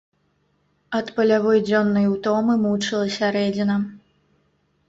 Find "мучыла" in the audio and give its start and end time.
2.65-3.07